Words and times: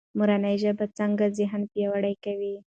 مورنۍ 0.17 0.55
ژبه 0.63 0.85
څنګه 0.97 1.25
ذهن 1.37 1.61
پیاوړی 1.71 2.15
کوي؟ 2.25 2.55